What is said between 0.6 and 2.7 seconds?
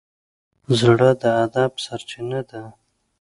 زړه د ادب سرچینه ده.